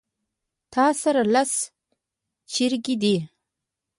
[0.73, 1.51] تاسره لس
[2.51, 3.15] چرګې دي